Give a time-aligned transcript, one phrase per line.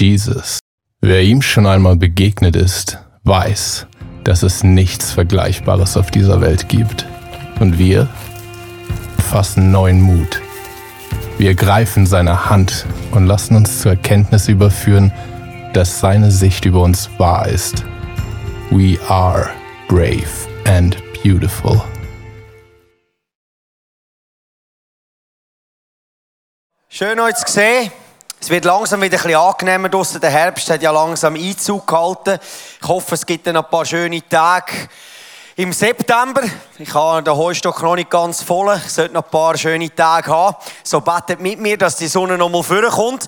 [0.00, 0.58] Jesus.
[1.02, 3.86] Wer ihm schon einmal begegnet ist, weiß,
[4.24, 7.06] dass es nichts Vergleichbares auf dieser Welt gibt.
[7.58, 8.08] Und wir
[9.30, 10.40] fassen neuen Mut.
[11.38, 15.12] Wir greifen seine Hand und lassen uns zur Erkenntnis überführen,
[15.72, 17.84] dass seine Sicht über uns wahr ist.
[18.70, 19.50] We are
[19.88, 21.80] brave and beautiful.
[26.88, 27.90] Schön euch zu sehen.
[28.42, 30.18] Es wird langsam wieder ein bisschen angenehmer draussen.
[30.18, 32.38] Der Herbst hat ja langsam Einzug gehalten.
[32.80, 34.72] Ich hoffe, es gibt dann ein paar schöne Tage
[35.56, 36.42] im September.
[36.78, 38.80] Ich habe den Heustock noch nicht ganz voll.
[38.82, 40.56] Ich sollte noch ein paar schöne Tage haben.
[40.82, 43.26] So betet mit mir, dass die Sonne noch mal vorkommt.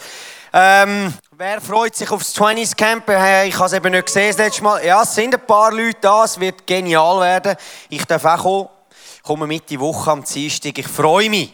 [0.51, 3.07] Ähm, wer freut sich aufs 20s Camp?
[3.07, 4.83] Ich habe es eben nicht gesehen das letzte Mal.
[4.83, 6.25] Ja, es sind ein paar Leute da.
[6.25, 7.57] Es wird genial werden.
[7.91, 8.69] Ich darf auch kommen.
[9.17, 10.79] Ich komme Mitte Woche am Dienstag.
[10.79, 11.53] Ich freue mich.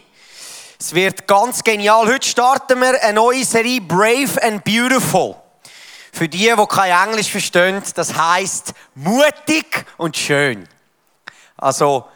[0.81, 2.07] Es wird ganz genial.
[2.07, 5.35] Heute starten wir eine neue Serie Brave and Beautiful.
[6.13, 10.65] Für die, die kein Englisch verstehen, das heißt mutig und schön.
[11.57, 12.07] Also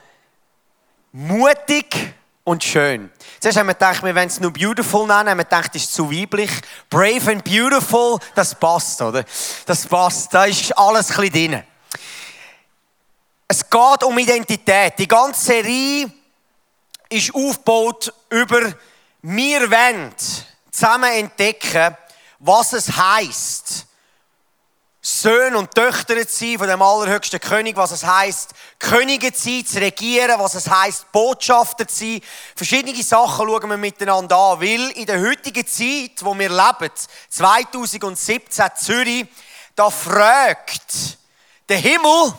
[1.11, 2.14] mutig
[2.45, 3.11] und schön.
[3.42, 5.31] Zuerst haben wir gedacht, wir wollen es nur beautiful nennen.
[5.31, 6.50] Haben wir gedacht, das ist zu weiblich.
[6.89, 9.25] Brave and beautiful, das passt, oder?
[9.66, 10.33] Das passt.
[10.33, 11.64] Da ist alles ein bisschen drin.
[13.45, 14.94] Es geht um Identität.
[14.98, 16.09] Die ganze Serie
[17.14, 18.73] ist aufgebaut über
[19.22, 20.14] wir wollen
[20.72, 21.95] zusammen entdecken,
[22.39, 23.86] was es heißt,
[25.00, 29.66] Söhne und Töchter zu sein von dem allerhöchsten König, was es heißt, Könige zu sein,
[29.66, 32.22] zu regieren, was es heißt, Botschafter zu sein.
[32.55, 36.94] Verschiedene Sachen schauen wir miteinander an, weil in der heutigen Zeit, wo wir leben,
[37.30, 39.25] 2017 Zürich,
[39.75, 41.17] da fragt
[41.70, 42.33] der Himmel,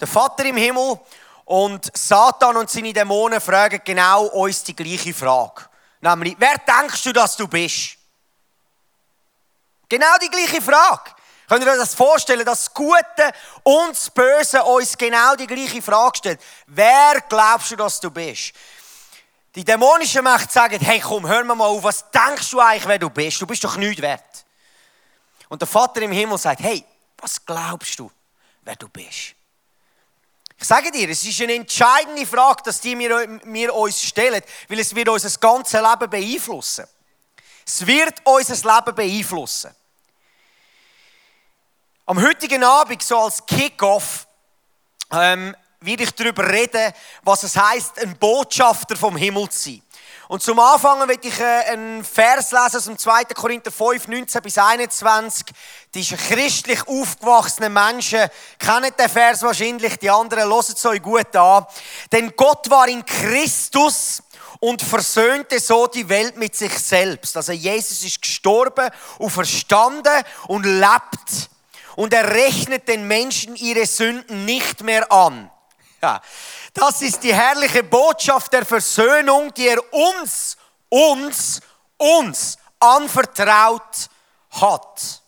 [0.00, 0.98] der Vater im Himmel,
[1.44, 5.66] und Satan und seine Dämonen fragen genau uns die gleiche Frage.
[6.00, 7.96] Nämlich, wer denkst du, dass du bist?
[9.88, 11.10] Genau die gleiche Frage.
[11.48, 15.82] Könnt ihr euch das vorstellen, dass das Gute und das Böse uns genau die gleiche
[15.82, 16.40] Frage stellt?
[16.66, 18.52] Wer glaubst du, dass du bist?
[19.54, 23.10] Die dämonische Macht sagen, hey komm, hör mal auf, was denkst du eigentlich, wer du
[23.10, 23.40] bist?
[23.40, 24.44] Du bist doch nichts wert.
[25.48, 26.84] Und der Vater im Himmel sagt, hey,
[27.18, 28.10] was glaubst du,
[28.62, 29.34] wer du bist?
[30.64, 34.78] Ich sage dir, es ist eine entscheidende Frage, dass die wir, wir uns stellen, weil
[34.78, 36.86] es wird unser ganzes Leben beeinflussen.
[37.66, 39.74] Es wird unser Leben beeinflussen.
[42.06, 44.26] Am heutigen Abend, so als Kickoff,
[45.10, 49.82] ähm, werde ich darüber reden, was es heißt, ein Botschafter vom Himmel zu sein.
[50.28, 53.24] Und zum Anfang will ich äh, einen Vers lesen aus dem 2.
[53.34, 55.46] Korinther 5, 19 bis 21.
[55.94, 61.66] Die christlich aufgewachsenen Menschen kennen den Vers wahrscheinlich, die anderen hören es euch gut an.
[62.10, 64.22] Denn Gott war in Christus
[64.60, 67.36] und versöhnte so die Welt mit sich selbst.
[67.36, 71.50] Also Jesus ist gestorben und verstanden und lebt.
[71.96, 75.50] Und er rechnet den Menschen ihre Sünden nicht mehr an.
[76.02, 76.20] Ja.
[76.74, 80.56] Das ist die herrliche Botschaft der Versöhnung, die er uns,
[80.88, 81.60] uns,
[81.96, 84.10] uns anvertraut
[84.50, 85.22] hat.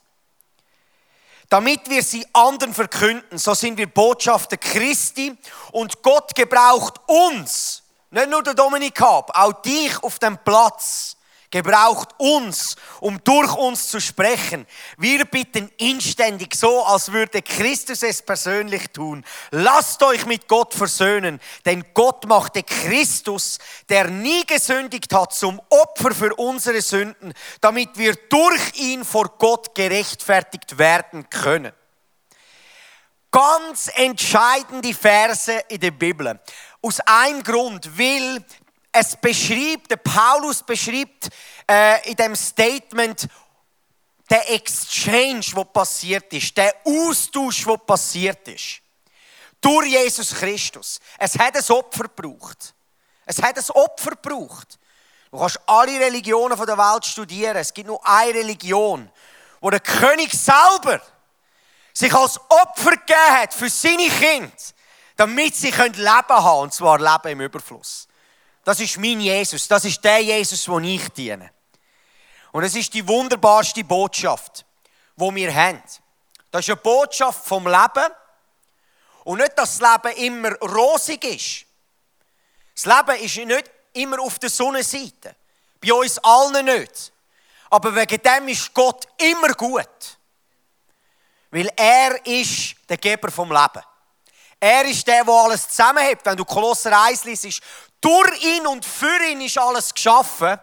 [1.49, 5.39] Damit wir sie anderen verkünden, so sind wir Botschafter Christi
[5.71, 11.16] und Gott gebraucht uns, nicht nur der Dominik Hab, auch dich auf dem Platz,
[11.51, 14.67] gebraucht uns, um durch uns zu sprechen.
[14.97, 19.25] Wir bitten inständig so, als würde Christus es persönlich tun.
[19.51, 23.59] Lasst euch mit Gott versöhnen, denn Gott machte Christus,
[23.89, 29.75] der nie gesündigt hat, zum Opfer für unsere Sünden, damit wir durch ihn vor Gott
[29.75, 31.73] gerechtfertigt werden können.
[33.31, 36.41] Ganz entscheidende Verse in der Bibel.
[36.81, 38.43] Aus einem Grund, weil
[38.99, 41.29] es beschreibt, der Paulus beschreibt
[41.71, 43.29] äh, in dem Statement
[44.31, 48.81] der Exchange, wo passiert ist, der Austausch, wo passiert ist.
[49.61, 50.99] Durch Jesus Christus.
[51.19, 52.75] Es hat ein Opfer gebraucht.
[53.25, 54.79] Es hat ein Opfer gebraucht.
[55.31, 57.57] Du kannst alle Religionen der Welt studieren.
[57.57, 59.11] Es gibt nur eine Religion,
[59.61, 61.01] wo der König selber
[61.93, 64.53] sich als Opfer gegeben hat für seine Kinder,
[65.17, 68.09] damit sie Leben haben können, und zwar Leben im Überfluss.
[68.67, 69.69] Das ist mein Jesus.
[69.69, 71.53] Das ist der Jesus, den ich diene.
[72.51, 74.67] Und es ist die wunderbarste Botschaft,
[75.15, 75.81] die wir haben.
[76.51, 78.13] Das ist eine Botschaft vom Leben.
[79.23, 81.65] Und nicht, dass das Leben immer rosig ist.
[82.75, 85.37] Das Leben ist nicht immer auf der Sonnenseite.
[85.81, 87.13] Bei uns allen nicht.
[87.71, 90.19] Aber wegen dem ist Gott immer gut.
[91.53, 93.85] Weil er ist der Geber vom Leben.
[94.59, 96.21] Er ist der, der alles zusammenhält.
[96.25, 97.61] Wenn du Kolosser 1 liest,
[98.01, 100.59] durch ihn und für ihn ist alles geschaffen.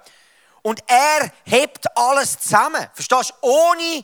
[0.61, 2.87] Und er hebt alles zusammen.
[2.93, 3.47] Verstehst du?
[3.47, 4.03] Ohne,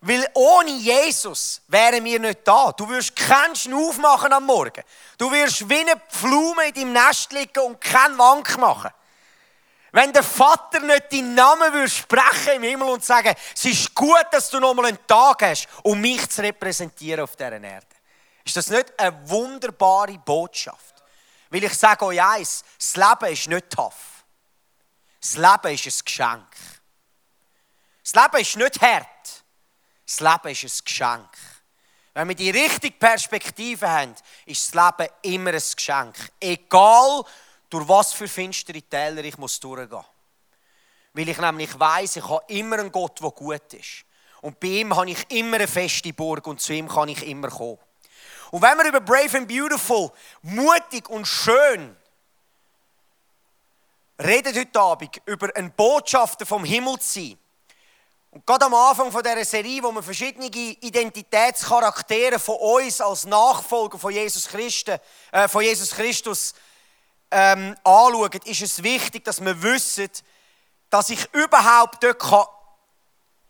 [0.00, 2.72] weil ohne Jesus wären wir nicht da.
[2.72, 4.82] Du wirst keinen Schnuff machen am Morgen.
[5.18, 8.90] Du wirst wie eine Pflume in deinem Nest liegen und keinen Wank machen.
[9.92, 14.26] Wenn der Vater nicht deinen Namen würde sprechen im Himmel und sagen, es ist gut,
[14.30, 17.86] dass du noch mal einen Tag hast, um mich zu repräsentieren auf dieser Erde.
[18.50, 21.04] Ist das nicht eine wunderbare Botschaft?
[21.50, 24.24] Weil ich sage euch eins, das Leben ist nicht tough.
[25.20, 26.56] Das Leben ist ein Geschenk.
[28.02, 29.44] Das Leben ist nicht hart.
[30.04, 31.28] Das Leben ist ein Geschenk.
[32.12, 34.16] Wenn wir die richtige Perspektive haben,
[34.46, 36.16] ist das Leben immer ein Geschenk.
[36.40, 37.22] Egal,
[37.68, 40.04] durch was für finstere Täler ich muss durchgehen.
[41.12, 44.04] Weil ich nämlich weiß, ich habe immer einen Gott, der gut ist.
[44.40, 47.48] Und bei ihm habe ich immer eine feste Burg und zu ihm kann ich immer
[47.48, 47.78] kommen.
[48.50, 50.10] Und wenn wir über Brave and Beautiful,
[50.42, 51.96] mutig und schön
[54.18, 57.38] reden heute Abend über einen Botschafter vom Himmel zu sein.
[58.32, 63.98] Und gerade am Anfang von dieser Serie, wo wir verschiedene Identitätscharaktere von uns als Nachfolger
[63.98, 64.98] von Jesus, Christen,
[65.32, 66.54] äh, von Jesus Christus
[67.30, 70.10] ähm, anschauen, ist es wichtig, dass wir wissen,
[70.90, 72.22] dass ich überhaupt dort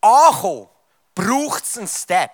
[0.00, 0.68] ankommen
[1.14, 2.30] kann, braucht es einen Step.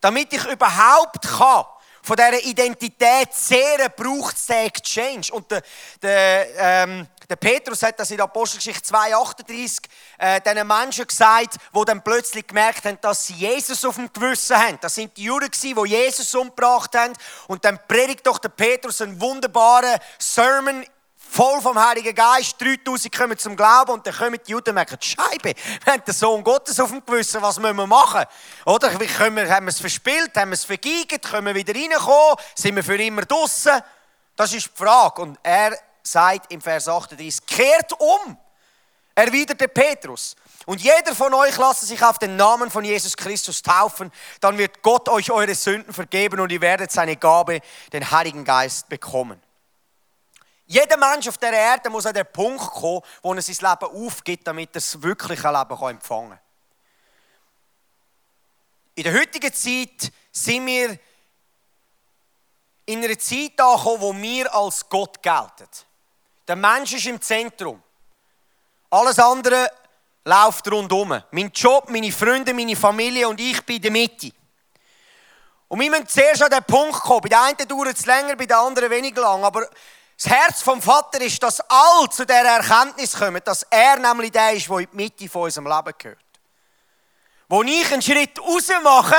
[0.00, 1.64] Damit ich überhaupt kann,
[2.02, 5.26] von dieser Identität zehren, braucht es den Exchange.
[5.32, 5.62] Und der,
[6.02, 9.82] der, ähm, der Petrus hat das in der Apostelgeschichte 2,38
[10.18, 14.56] äh, diesen Menschen gesagt, die dann plötzlich gemerkt haben, dass sie Jesus auf dem Gewissen
[14.56, 14.78] haben.
[14.80, 17.12] Das sind die Juden, die Jesus umgebracht haben.
[17.48, 20.84] Und dann predigt doch der Petrus einen wunderbaren Sermon
[21.30, 24.98] voll vom Heiligen Geist, 3000 kommen zum Glauben und dann kommen die Juden und merken,
[25.00, 28.24] Scheibe, wir haben den Sohn Gottes auf dem Gewissen, was müssen wir machen?
[28.66, 31.74] Oder wie können wir, haben wir es verspielt, haben wir es vergeigt, können wir wieder
[31.74, 33.80] reinkommen, sind wir für immer draußen?
[34.34, 35.22] Das ist die Frage.
[35.22, 38.36] Und er sagt im Vers 38, kehrt um,
[39.14, 40.34] erwiderte Petrus.
[40.66, 44.82] Und jeder von euch lasse sich auf den Namen von Jesus Christus taufen, dann wird
[44.82, 47.60] Gott euch eure Sünden vergeben und ihr werdet seine Gabe,
[47.92, 49.40] den Heiligen Geist, bekommen.
[50.72, 54.46] Jeder Mensch auf der Erde muss an den Punkt kommen, wo er sein Leben aufgibt,
[54.46, 56.38] damit er das wirkliche Leben empfangen kann.
[58.94, 60.96] In der heutigen Zeit sind wir
[62.86, 65.68] in einer Zeit angekommen, wo wir als Gott gelten.
[66.46, 67.82] Der Mensch ist im Zentrum.
[68.90, 69.72] Alles andere
[70.24, 71.20] läuft rundum.
[71.32, 74.30] Mein Job, meine Freunde, meine Familie und ich bin in der Mitte.
[75.66, 77.22] Und wir müssen zuerst an den Punkt kommen.
[77.22, 79.42] Bei der einen dauert es länger, bei der anderen weniger lang.
[79.42, 79.68] Aber
[80.22, 84.52] das Herz vom Vater ist, dass all zu der Erkenntnis kommen, dass er nämlich der
[84.52, 86.18] ist, der in die Mitte von unserem Leben gehört.
[87.48, 89.16] Wo ich einen Schritt raus mache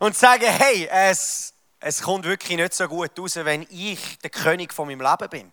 [0.00, 4.74] und sage, hey, es, es kommt wirklich nicht so gut raus, wenn ich der König
[4.74, 5.52] von meinem Leben bin.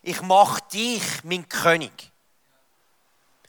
[0.00, 2.10] Ich mache dich mein König.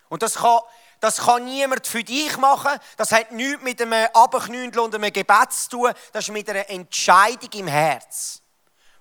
[0.09, 0.59] Und das kann,
[0.99, 2.77] das kann niemand für dich machen.
[2.97, 5.93] Das hat nichts mit einem Abknündeln und einem Gebet zu tun.
[6.11, 8.41] Das ist mit einer Entscheidung im Herz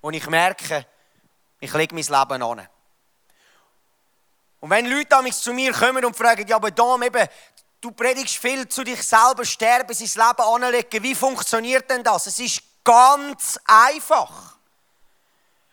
[0.06, 0.86] wo ich merke,
[1.58, 2.68] ich lege mein Leben an.
[4.60, 7.26] Und wenn Leute zu mir kommen und fragen, ja, aber Dom, eben,
[7.80, 12.28] du predigst viel zu dich selber, sterben, sein Leben anlegen, wie funktioniert denn das?
[12.28, 14.56] Es ist ganz einfach.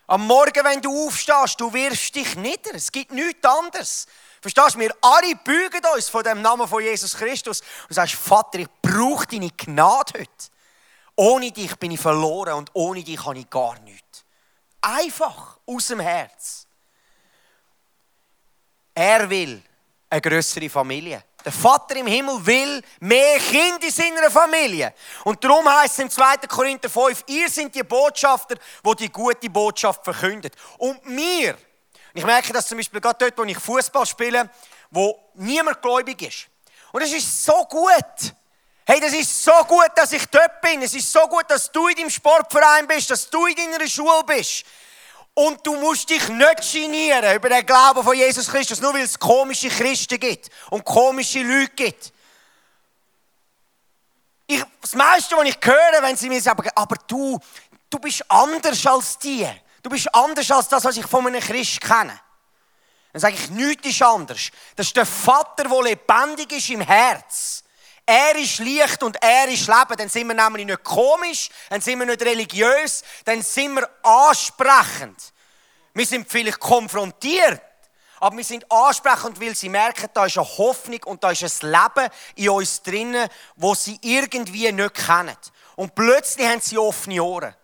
[0.08, 2.74] Am Morgen, wenn du aufstehst, du wirfst dich nieder.
[2.74, 4.08] Es gibt nichts anderes.
[4.40, 4.80] Verstehst du?
[4.80, 9.28] Wir alle bügen uns von dem Namen von Jesus Christus und sagst, Vater, ich brauche
[9.28, 10.50] deine Gnade heute.
[11.14, 14.03] Ohne dich bin ich verloren und ohne dich habe ich gar nichts.
[14.86, 16.66] Einfach aus dem Herz.
[18.94, 19.62] Er will
[20.10, 21.24] eine größere Familie.
[21.42, 24.92] Der Vater im Himmel will mehr Kinder in seiner Familie.
[25.24, 26.36] Und darum heißt es im 2.
[26.48, 30.54] Korinther 5, ihr seid die Botschafter, die die gute Botschaft verkündet.
[30.76, 31.56] Und wir,
[32.12, 34.50] ich merke das zum Beispiel gerade dort, wo ich Fußball spiele,
[34.90, 36.46] wo niemand gläubig ist.
[36.92, 38.34] Und es ist so gut.
[38.86, 40.82] Hey, das ist so gut, dass ich dort bin.
[40.82, 44.22] Es ist so gut, dass du in deinem Sportverein bist, dass du in deiner Schule
[44.26, 44.64] bist.
[45.32, 49.18] Und du musst dich nicht genieren über den Glauben von Jesus Christus, nur weil es
[49.18, 52.12] komische Christen gibt und komische Leute gibt.
[54.46, 57.40] Ich, das meiste, was ich höre, wenn sie mir sagen, aber du,
[57.88, 59.48] du bist anders als die.
[59.82, 62.20] Du bist anders als das, was ich von einem Christ kenne.
[63.12, 64.50] Dann sage ich, nichts ist anders.
[64.76, 67.63] Das ist der Vater, der lebendig ist im Herz.
[68.06, 69.96] Er ist Licht und er ist Leben.
[69.96, 75.32] Dann sind wir nämlich nicht komisch, dann sind wir nicht religiös, dann sind wir ansprechend.
[75.94, 77.62] Wir sind vielleicht konfrontiert,
[78.18, 81.70] aber wir sind ansprechend, weil sie merken, da ist eine Hoffnung und da ist ein
[81.70, 85.36] Leben in uns drinnen, wo sie irgendwie nicht kennen.
[85.76, 87.54] Und plötzlich haben sie offene Ohren.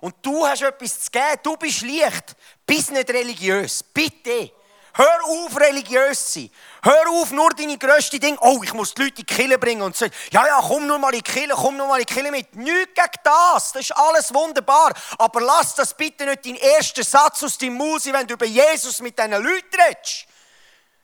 [0.00, 4.52] Und du hast etwas zu geben, du bist Licht, bist nicht religiös, bitte.
[5.00, 6.50] Hör auf, religiös zu sein.
[6.82, 8.36] Hör auf, nur deine grössten Dinge.
[8.42, 10.98] Oh, ich muss die Leute in die Kille bringen und sagen, ja, ja, komm nur
[10.98, 12.54] mal in die Kille, komm nur mal in die Kille mit.
[12.54, 13.72] Nichts gegen das.
[13.72, 14.92] Das ist alles wunderbar.
[15.16, 18.44] Aber lass das bitte nicht dein erster Satz aus deinem Maul sein, wenn du über
[18.44, 20.26] Jesus mit diesen Leuten redest.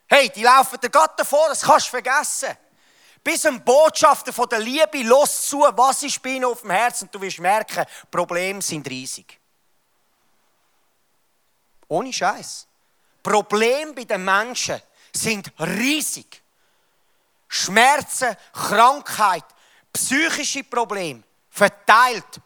[0.07, 2.55] Hey, die laufen dir gerade davor, das kannst du vergessen.
[3.23, 7.05] Bis ein Botschafter von der Liebe los zu, was ist bei ihnen auf dem Herzen.
[7.05, 9.39] Und du wirst merken, Probleme sind riesig.
[11.87, 12.66] Ohne Scheiß.
[13.27, 14.81] Probleme bei den Menschen
[15.13, 16.41] sind riesig.
[17.49, 19.43] Schmerzen, Krankheit,
[19.91, 22.39] psychische Probleme, verteilt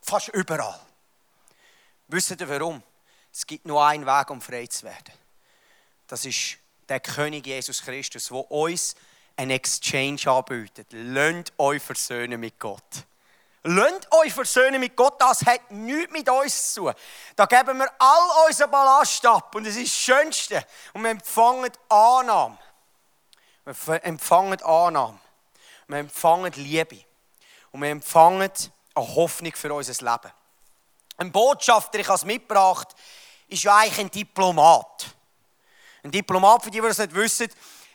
[0.00, 0.78] fast überall.
[2.06, 2.80] Wisst ihr warum?
[3.32, 5.14] Es gibt nur einen Weg, um frei zu werden.
[6.06, 8.94] Das ist der König Jesus Christus, der uns
[9.36, 10.86] einen Exchange anbietet.
[10.92, 13.04] Lönnt euch versöhnen mit Gott.
[13.68, 16.94] Lönnt euch versöhnen mit Gott, das hat nichts mit uns zu tun.
[17.36, 20.64] Da geben wir all unseren Ballast ab und es ist das Schönste.
[20.94, 22.56] Und wir empfangen Annahme.
[23.66, 25.18] Wir empfangen Annahme.
[25.86, 27.04] Wir empfangen Liebe.
[27.70, 28.50] Und wir empfangen
[28.94, 30.32] eine Hoffnung für unser Leben.
[31.18, 32.88] Ein Botschafter, ich habe es mitgebracht,
[33.48, 35.14] ist ja eigentlich ein Diplomat.
[36.02, 37.50] Ein Diplomat, für die, die es nicht wissen,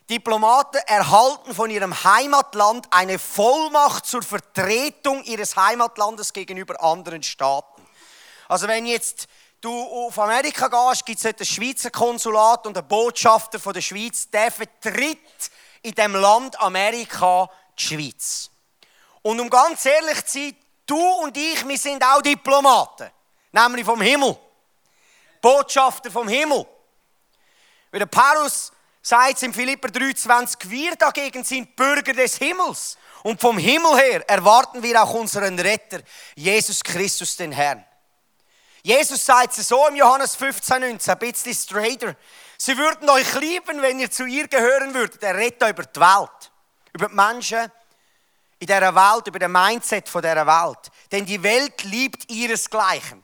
[0.10, 7.82] Diplomaten erhalten von ihrem Heimatland eine Vollmacht zur Vertretung ihres Heimatlandes gegenüber anderen Staaten.
[8.50, 9.28] Also wenn jetzt
[9.62, 14.30] du auf Amerika gehst, gibt es ein Schweizer Konsulat und ein Botschafter von der Schweiz,
[14.30, 18.50] der vertritt in dem Land Amerika die Schweiz.
[19.22, 20.56] Und um ganz ehrlich zu sein,
[20.86, 23.10] du und ich, wir sind auch Diplomaten,
[23.54, 24.38] nämlich vom Himmel.
[25.42, 26.66] Botschafter vom Himmel.
[27.92, 28.73] Wie der Paulus
[29.04, 32.98] sagt es in Philipper 3,20, wir dagegen sind Bürger des Himmels.
[33.22, 36.00] Und vom Himmel her erwarten wir auch unseren Retter,
[36.36, 37.86] Jesus Christus, den Herrn.
[38.82, 42.16] Jesus sagt es so im Johannes 15,19, ein bisschen straighter.
[42.58, 45.22] Sie würden euch lieben, wenn ihr zu ihr gehören würdet.
[45.24, 46.52] Er redet über die Welt,
[46.94, 47.72] über die Menschen
[48.60, 50.92] in dieser Welt, über den Mindset dieser Welt.
[51.12, 53.24] Denn die Welt liebt ihresgleichen.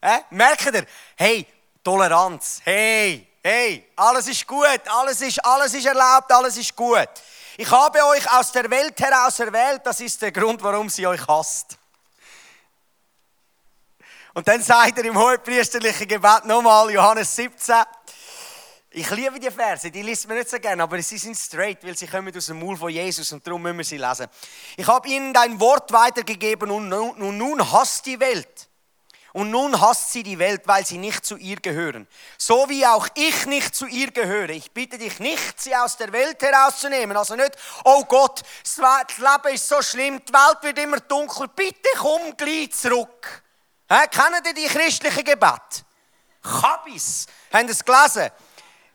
[0.00, 0.20] Äh?
[0.30, 0.86] Merkt ihr?
[1.16, 1.46] Hey,
[1.82, 2.60] Toleranz.
[2.64, 7.08] Hey, Hey, alles ist gut, alles ist, alles ist erlaubt, alles ist gut.
[7.56, 11.26] Ich habe euch aus der Welt heraus erwählt, das ist der Grund, warum sie euch
[11.26, 11.76] hasst.
[14.32, 17.82] Und dann sagt er im hohepriesterlichen Gebet nochmal, Johannes 17,
[18.90, 21.96] ich liebe die Verse, die liest man nicht so gerne, aber sie sind straight, weil
[21.96, 24.28] sie kommen aus dem Maul von Jesus und darum müssen wir sie lesen.
[24.76, 28.68] Ich habe ihnen dein Wort weitergegeben und nun, nun hasst die Welt
[29.32, 32.06] und nun hasst sie die Welt, weil sie nicht zu ihr gehören.
[32.36, 34.50] So wie auch ich nicht zu ihr gehöre.
[34.50, 37.16] Ich bitte dich nicht, sie aus der Welt herauszunehmen.
[37.16, 41.48] Also nicht, oh Gott, das Leben ist so schlimm, die Welt wird immer dunkel.
[41.48, 43.42] Bitte komm gleich zurück.
[43.88, 44.06] Hä?
[44.10, 45.84] Kennen die die christliche Gebet?
[46.42, 47.26] Kabis.
[47.52, 48.30] Haben es gelesen?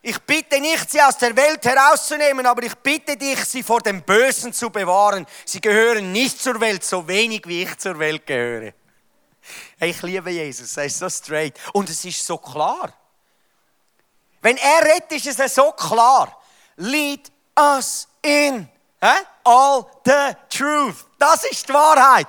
[0.01, 4.03] Ich bitte nicht, sie aus der Welt herauszunehmen, aber ich bitte dich, sie vor dem
[4.03, 5.25] Bösen zu bewahren.
[5.44, 8.74] Sie gehören nicht zur Welt, so wenig wie ich zur Welt gehöre.
[9.79, 11.57] Hey, ich liebe Jesus, er ist so straight.
[11.74, 12.91] Und es ist so klar.
[14.41, 16.36] Wenn er redet, ist es so klar.
[16.77, 18.67] Lead us in
[19.43, 21.05] all the truth.
[21.19, 22.27] Das ist die Wahrheit.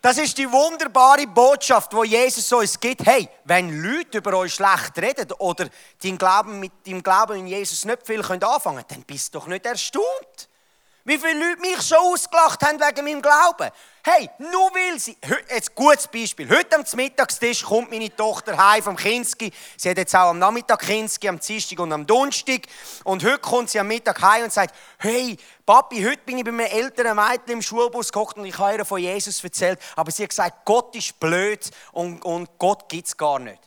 [0.00, 3.04] Das ist die wunderbare Botschaft, wo Jesus uns gibt.
[3.04, 5.68] Hey, wenn Leute über euch schlecht reden oder
[6.02, 9.46] dein Glauben mit deinem Glauben in Jesus nicht viel anfangen können, dann bist du doch
[9.48, 10.48] nicht erstaunt.
[11.04, 13.70] Wie viele Leute mich schon ausgelacht haben wegen meinem Glauben.
[14.10, 15.18] Hey, nur weil sie,
[15.50, 16.48] jetzt gutes Beispiel.
[16.48, 19.52] Heute am Mittagstisch kommt meine Tochter heim vom Kinski.
[19.76, 22.62] Sie hat jetzt auch am Nachmittag Kinski, am Dienstag und am Donnerstag.
[23.04, 25.36] Und heute kommt sie am Mittag heim und sagt, hey,
[25.66, 28.86] Papi, heute bin ich bei einem älteren Mädchen im Schulbus gekocht und ich habe ihr
[28.86, 29.78] von Jesus erzählt.
[29.94, 33.60] Aber sie hat gesagt, Gott ist blöd und, und Gott gibt es gar nicht.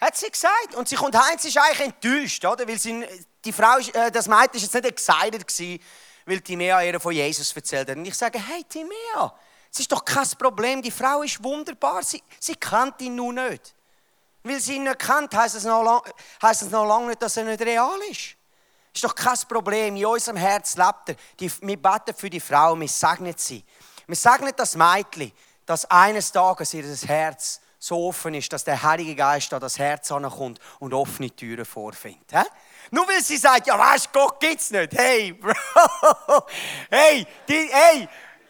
[0.00, 0.76] Hat sie gesagt.
[0.76, 2.66] Und sie kommt heim, sie ist eigentlich enttäuscht, oder?
[2.66, 3.04] Weil sie,
[3.44, 5.78] die Frau, äh, das Mädchen ist jetzt nicht excited gewesen
[6.28, 7.96] weil Timea ihr von Jesus erzählt hat.
[7.96, 9.32] Und ich sage, hey Timea,
[9.72, 13.74] es ist doch kein Problem, die Frau ist wunderbar, sie, sie kennt ihn nur nicht.
[14.42, 16.04] Weil sie ihn nicht kennt, heisst es, noch
[16.40, 18.36] es lange nicht, dass er nicht real ist.
[18.94, 21.16] Ist doch kein Problem, in unserem Herz lebt er.
[21.38, 23.64] Die, wir beten für die Frau, wir segnen sie.
[24.06, 25.32] Wir segnen das Mädchen,
[25.66, 30.10] dass eines Tages ihr Herz so offen ist, dass der Heilige Geist an das Herz
[30.10, 32.32] ankommt und offene Türen vorfindet.
[32.90, 34.94] Nur weil sie sagt, ja weißt Gott gibt's nicht.
[34.94, 35.52] Hey, Bro.
[36.90, 38.08] Hey, die, hey,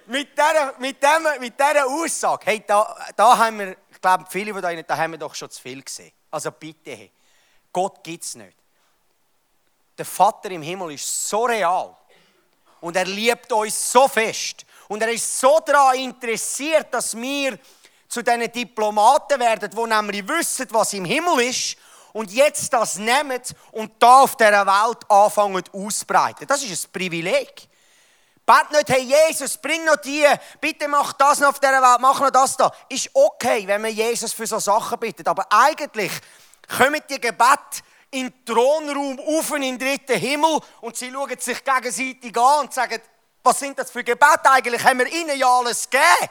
[0.09, 4.55] mit dieser, mit, dem, mit dieser Aussage, hey, da, da haben wir, ich glaube, viele
[4.55, 6.13] von euch, da haben wir doch schon zu viel gesehen.
[6.31, 7.13] Also bitte, hey,
[7.73, 8.57] Gott gibt's nicht.
[9.97, 11.97] Der Vater im Himmel ist so real
[12.81, 17.59] und er liebt uns so fest und er ist so daran interessiert, dass wir
[18.09, 21.77] zu diesen Diplomaten werden, die nämlich wissen, was im Himmel ist
[22.13, 23.41] und jetzt das nehmen
[23.73, 26.47] und da auf dieser Welt anfangen auszubreiten.
[26.47, 27.68] Das ist ein Privileg.
[28.49, 30.27] Bet nicht, hey Jesus, bring noch die,
[30.59, 32.73] bitte mach das noch auf dieser Welt, mach noch das da.
[32.89, 36.11] Ist okay, wenn man Jesus für so Sachen bittet, aber eigentlich
[36.67, 41.63] kommen die Gebet in den Thronraum auf in den dritten Himmel und sie schauen sich
[41.63, 43.03] gegenseitig an und sagen,
[43.43, 44.83] was sind das für Gebete eigentlich?
[44.83, 46.31] Haben wir ihnen ja alles gegeben?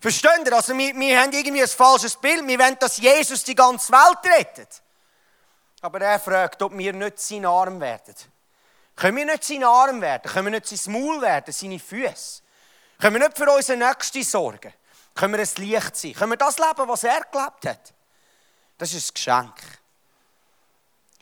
[0.00, 0.52] Versteht ihr?
[0.54, 2.46] Also wir, wir haben irgendwie ein falsches Bild.
[2.48, 4.82] Wir wollen, dass Jesus die ganze Welt rettet.
[5.82, 8.14] Aber er fragt, ob wir nicht sein Arm werden.
[8.98, 10.28] Können wir nicht sein Arm werden?
[10.28, 12.42] Können wir nicht sein Maul werden, seine Füße?
[12.98, 14.74] Können wir nicht für unsere Nächsten sorgen?
[15.14, 16.14] Können wir ein Licht sein?
[16.14, 17.94] Können wir das leben, was er gelebt hat?
[18.76, 19.54] Das ist ein Geschenk.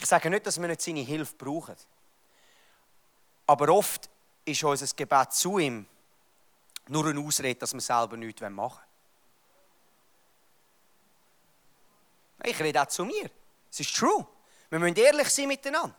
[0.00, 1.76] Ich sage nicht, dass wir nicht seine Hilfe brauchen.
[3.46, 4.08] Aber oft
[4.46, 5.86] ist unser Gebet zu ihm
[6.88, 8.80] nur eine Ausrede, dass wir selber nichts machen wollen.
[12.44, 13.30] Ich rede auch zu mir.
[13.70, 14.26] Es ist true.
[14.70, 15.94] Wir müssen ehrlich sein miteinander.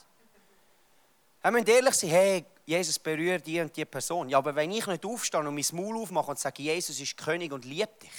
[1.47, 4.27] Wir müssen ehrlich sein, hey, Jesus berührt die und die Person.
[4.27, 7.53] Ja, aber wenn ich nicht aufstehe und mein Maul aufmache und sage, Jesus ist König
[7.53, 8.11] und liebt dich,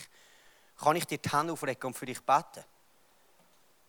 [0.83, 2.65] kann ich dir die Hände aufrecken und für dich beten.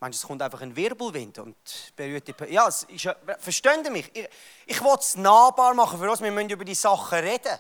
[0.01, 1.55] Meinst es kommt einfach ein Wirbelwind und
[1.96, 2.53] berührt die Person.
[2.53, 4.12] Ja, es ist, verstehen Sie mich?
[4.13, 4.27] Ich,
[4.65, 6.19] ich will es nahbar machen für uns.
[6.19, 7.60] Wir müssen über die Sachen reden.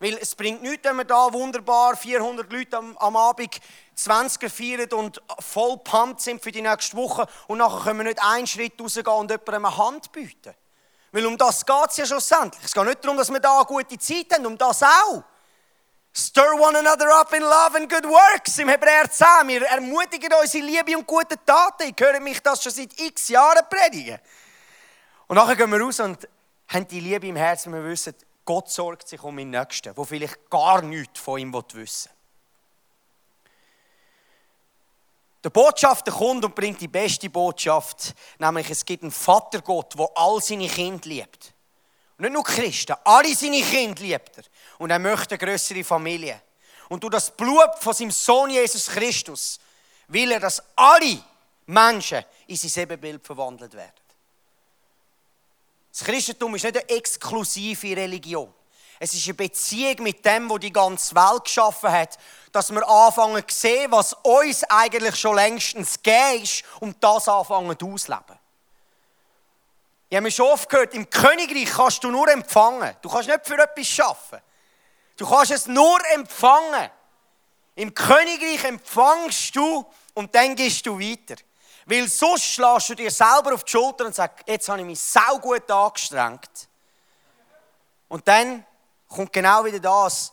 [0.00, 3.60] Weil es bringt nichts, wenn wir da wunderbar 400 Leute am, am Abend
[3.96, 8.20] 20er feiern und voll pumped sind für die nächste Woche und nachher können wir nicht
[8.20, 10.56] einen Schritt rausgehen und jemandem eine Hand bieten.
[11.12, 12.64] Weil um das geht es ja schlussendlich.
[12.64, 15.22] Es geht nicht darum, dass wir da eine gute Zeit haben, um das auch.
[16.14, 18.58] Stir one another up in love and good works.
[18.58, 19.26] Im Hebräer 10.
[19.46, 21.84] Wir ermutigen unsere Liebe und gute Taten.
[21.84, 24.18] Ich höre mich das schon seit x Jahren predigen.
[25.26, 26.28] Und nachher gehen wir raus und
[26.68, 27.72] haben die Liebe im Herzen.
[27.72, 28.14] Wir wissen,
[28.44, 32.21] Gott sorgt sich um meinen Nächsten, der vielleicht gar nichts von ihm wissen will.
[35.44, 40.40] Der Botschafter kommt und bringt die beste Botschaft, nämlich es gibt einen Vatergott, der all
[40.40, 41.52] seine Kinder liebt.
[42.16, 44.44] Und nicht nur Christen, alle seine Kinder liebt er.
[44.78, 46.40] Und er möchte eine größere Familie.
[46.88, 49.58] Und durch das Blut von seinem Sohn Jesus Christus
[50.08, 51.22] will er, dass alle
[51.66, 53.92] Menschen in sein Ebenbild verwandelt werden.
[55.90, 58.52] Das Christentum ist nicht eine exklusive Religion.
[59.04, 62.16] Es ist eine Beziehung mit dem, wo die ganze Welt geschaffen hat,
[62.52, 67.76] dass wir anfangen zu sehen, was uns eigentlich schon längstens gegeben ist und das anfangen
[67.76, 68.38] auszuleben.
[70.08, 72.94] Ich habe mir schon oft gehört, im Königreich kannst du nur empfangen.
[73.02, 74.38] Du kannst nicht für etwas schaffen.
[75.16, 76.88] Du kannst es nur empfangen.
[77.74, 79.84] Im Königreich empfangst du
[80.14, 81.42] und dann gehst du weiter.
[81.86, 85.00] Weil sonst schlägst du dir selber auf die Schulter und sagst, jetzt habe ich mich
[85.00, 86.68] sau gut angestrengt.
[88.06, 88.64] Und dann
[89.12, 90.32] kommt genau wieder das,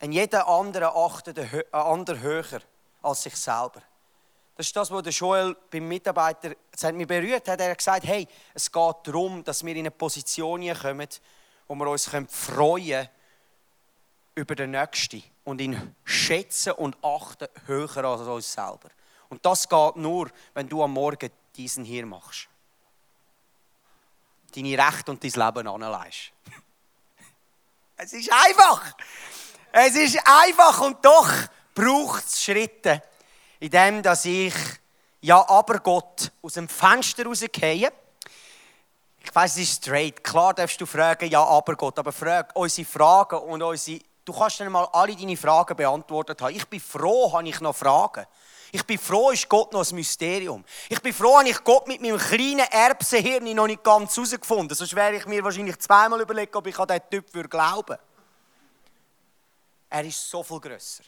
[0.00, 2.60] ein jeder andere achtet einen anderen höher
[3.02, 3.82] als sich selber.
[4.56, 7.60] Das ist das, was der Joel beim Mitarbeiter hat mich berührt hat.
[7.60, 11.08] Er hat gesagt, hey, es geht darum, dass wir in eine Position kommen,
[11.68, 13.08] wo wir uns freuen können
[14.34, 18.90] über den Nächsten und ihn schätzen und achten höher als uns selber.
[19.28, 22.48] Und das geht nur, wenn du am Morgen diesen hier machst.
[24.54, 26.32] Deine Rechte und dein Leben anleihst.
[28.00, 28.80] Es ist einfach.
[29.72, 31.28] Es ist einfach und doch
[31.74, 33.02] braucht es Schritte,
[33.58, 34.54] in dem, dass ich
[35.20, 37.92] ja aber Gott aus dem Fenster rausgehe.
[39.20, 40.22] Ich weiß, es ist straight.
[40.22, 44.00] Klar darfst du fragen, ja aber Gott, aber frag unsere Fragen und unsere.
[44.24, 46.54] Du kannst dann mal alle deine Fragen beantwortet haben.
[46.54, 48.26] Ich bin froh, habe ich noch Fragen.
[48.72, 50.64] Ich bin froh, ist Gott noch ein Mysterium.
[50.88, 54.76] Ich bin froh, habe ich Gott mit meinem kleinen Erbsenhirn noch nicht ganz herausgefunden.
[54.76, 57.96] Sonst wäre ich mir wahrscheinlich zweimal überlegt, ob ich an diesen Typ würde glauben
[59.88, 61.04] Er ist so viel grösser.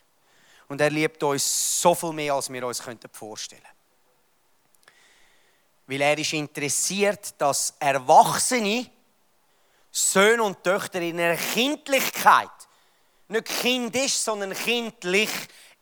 [0.68, 2.80] Und er liebt uns so viel mehr, als wir uns
[3.12, 3.80] vorstellen könnten.
[5.86, 8.88] Weil er ist interessiert, dass Erwachsene,
[9.90, 12.48] Söhne und Töchter in ihrer Kindlichkeit,
[13.26, 15.30] nicht kindisch, sondern kindlich,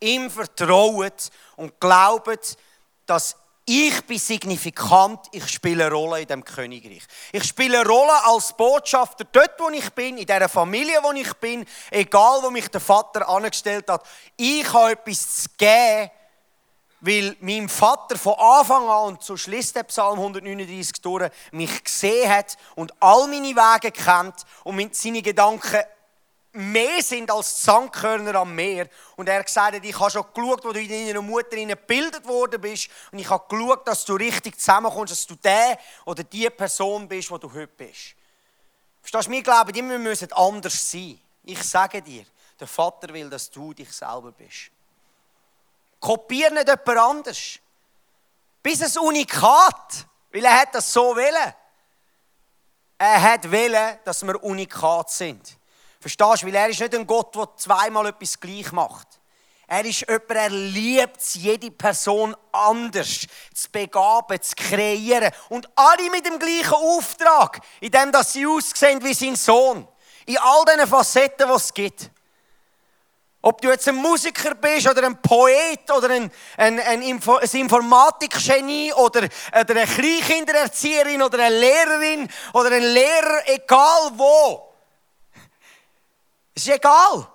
[0.01, 1.13] ihm vertrauen
[1.57, 2.39] und glauben,
[3.07, 3.37] dass
[3.71, 7.03] ich bin signifikant, ich spiele eine Rolle in dem Königreich.
[7.33, 11.35] Ich spiele eine Rolle als Botschafter dort, wo ich bin, in der Familie, wo ich
[11.35, 14.07] bin, egal wo mich der Vater angestellt hat.
[14.39, 16.11] Ich habe etwas zu geben,
[17.01, 22.31] weil mein Vater von Anfang an, und so schließt der Psalm 139 durch, mich gesehen
[22.31, 25.83] hat und all meine Wege kennt und mit seinen Gedanken
[26.53, 28.89] mehr sind als Sandkörner am Meer.
[29.17, 32.89] Und er gesagt, ich habe schon geschaut, wo du in deiner Mutter gebildet worden bist.
[33.13, 37.31] Und ich habe geschaut, dass du richtig zusammenkommst, dass du der oder die Person bist,
[37.31, 38.15] die du heute bist.
[39.01, 41.19] Verstehst du, wir glauben immer, wir müssen anders sein.
[41.45, 42.25] Ich sage dir,
[42.59, 44.71] der Vater will, dass du dich selber bist.
[46.01, 47.59] Kopier nicht jemand anders.
[48.63, 50.07] Bis ein Unikat.
[50.31, 51.55] Weil er hat das so willen.
[52.99, 55.58] Er hat willen, dass wir Unikat sind.
[56.01, 56.47] Verstehst du?
[56.47, 59.09] Weil er ist nicht ein Gott, der zweimal etwas gleich macht.
[59.71, 65.31] Er ist jemand, er liebt jede Person anders zu begaben, zu kreieren.
[65.51, 69.87] Und alle mit dem gleichen Auftrag, in dem, dass sie aussehen wie sein Sohn.
[70.25, 72.11] In all diesen Facetten, die es gibt.
[73.43, 77.49] Ob du jetzt ein Musiker bist oder ein Poet oder ein, ein, ein, Info, ein
[77.49, 84.68] Informatikgenie oder, oder eine Kleinkindererzieherin oder eine Lehrerin oder ein Lehrer, egal wo.
[86.59, 87.29] Es ist egal.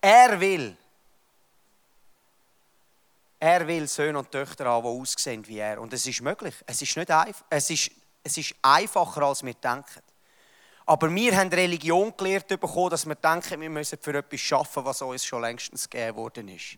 [0.00, 0.76] Er will
[3.40, 5.80] er will Söhne und Töchter haben, die aussehen wie er.
[5.80, 6.54] Und es ist möglich.
[6.66, 7.44] Es ist, nicht einfach.
[7.50, 7.90] Es ist,
[8.22, 10.02] es ist einfacher, als wir denken.
[10.86, 15.02] Aber wir haben Religion gelehrt bekommen, dass wir denken, wir müssen für etwas schaffen, was
[15.02, 16.76] uns schon längstens gegeben worden ist.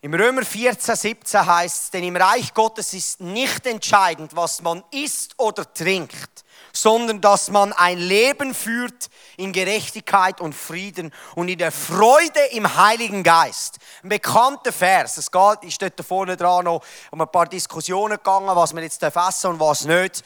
[0.00, 4.82] Im Römer 14, 17 heißt es, denn im Reich Gottes ist nicht entscheidend, was man
[4.90, 6.44] isst oder trinkt,
[6.82, 12.76] sondern dass man ein Leben führt in Gerechtigkeit und Frieden und in der Freude im
[12.76, 13.78] Heiligen Geist.
[14.02, 15.16] Ein bekannter Vers.
[15.16, 19.02] Es geht, ist dort vorne dran noch um ein paar Diskussionen gegangen, was man jetzt
[19.02, 20.22] essen und was nicht.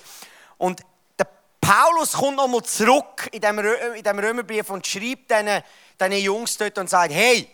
[0.59, 0.81] Und
[1.19, 1.27] der
[1.61, 5.63] Paulus kommt nochmal zurück in dem, in dem Römerbrief und schreibt diesen,
[6.01, 7.49] diesen Jungs dort und sagt, hey,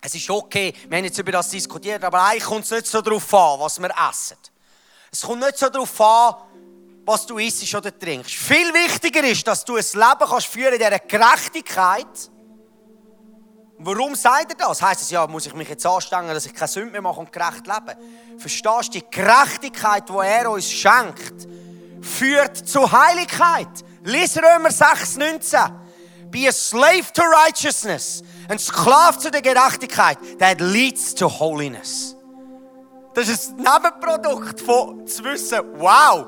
[0.00, 3.00] es ist okay, wir haben jetzt über das diskutiert, aber eigentlich kommt es nicht so
[3.00, 4.36] darauf an, was wir essen.
[5.10, 6.34] Es kommt nicht so darauf an,
[7.06, 8.34] was du isst oder trinkst.
[8.34, 12.30] Viel wichtiger ist, dass du ein Leben kannst führen in dieser Gerechtigkeit.
[13.78, 14.82] Warum sagt er das?
[14.82, 17.30] Heißt es ja, muss ich mich jetzt anstrengen, dass ich keine Sünde mehr mache und
[17.30, 17.96] gerecht lebe?
[18.38, 21.46] Verstehst du, die Gerechtigkeit, die er uns schenkt,
[22.00, 23.68] führt zu Heiligkeit.
[24.02, 25.60] Lies Römer 6, 19.
[26.30, 28.22] Be a slave to righteousness.
[28.48, 30.18] Ein Sklave zu der Gerechtigkeit.
[30.38, 32.16] That leads to holiness.
[33.16, 36.26] Das ist ein Nebenprodukt von zu wissen, wow,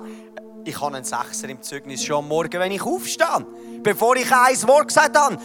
[0.68, 3.46] ich habe einen Sechser im Zeugnis schon am Morgen, wenn ich aufstehe.
[3.82, 5.38] Bevor ich ein Wort gesagt habe.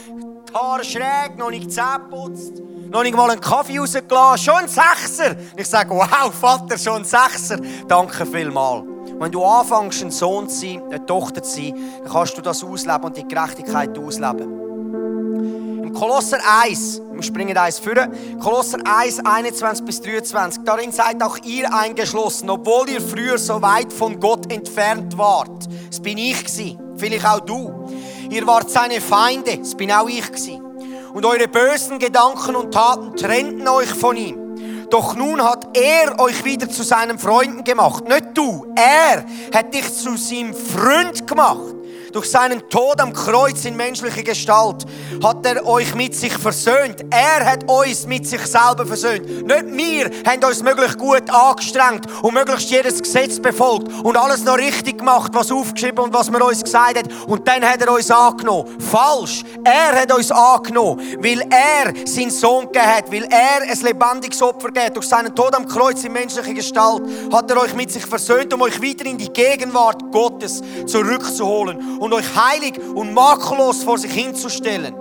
[0.49, 4.45] Die Haare schräg, noch nicht Zähne putzt, noch nicht mal einen Kaffee rausgelassen.
[4.45, 5.35] Schon ein Sechser.
[5.55, 7.57] Ich sage, wow, Vater, schon ein Sechser.
[7.87, 8.85] Danke vielmals.
[9.19, 12.63] Wenn du anfängst, ein Sohn zu sein, eine Tochter zu sein, dann kannst du das
[12.63, 14.62] ausleben und die Gerechtigkeit ausleben.
[15.93, 17.93] Kolosser 1, wir springen eins vor.
[18.41, 20.63] Kolosser 1, 21 bis 23.
[20.63, 25.67] Darin seid auch ihr eingeschlossen, obwohl ihr früher so weit von Gott entfernt wart.
[25.87, 26.79] Das bin ich gewesen.
[26.97, 27.89] Vielleicht auch du.
[28.29, 29.57] Ihr wart seine Feinde.
[29.57, 30.63] Das bin auch ich gewesen.
[31.13, 34.87] Und eure bösen Gedanken und Taten trennten euch von ihm.
[34.89, 38.07] Doch nun hat er euch wieder zu seinen Freunden gemacht.
[38.07, 41.75] Nicht du, er hat dich zu seinem Freund gemacht.
[42.13, 44.85] Durch seinen Tod am Kreuz in menschlicher Gestalt
[45.23, 47.03] hat er euch mit sich versöhnt.
[47.09, 49.25] Er hat uns mit sich selber versöhnt.
[49.47, 54.59] Nicht wir haben uns möglichst gut angestrengt und möglichst jedes Gesetz befolgt und alles noch
[54.59, 57.05] richtig gemacht, was aufgeschrieben und was man uns gesagt hat.
[57.25, 58.79] Und dann hat er uns angenommen.
[58.79, 59.43] Falsch.
[59.63, 64.67] Er hat uns angenommen, weil er seinen Sohn gegeben hat, weil er ein lebendiges Opfer
[64.67, 68.53] gegeben Durch seinen Tod am Kreuz in menschlicher Gestalt hat er euch mit sich versöhnt,
[68.53, 74.11] um euch wieder in die Gegenwart Gottes zurückzuholen und euch heilig und makellos vor sich
[74.11, 74.93] hinzustellen.